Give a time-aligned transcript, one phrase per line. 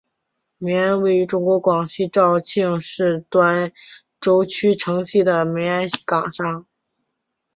[0.57, 3.71] 梅庵位于中国广东省肇庆市端
[4.19, 6.65] 州区城西的梅庵岗上。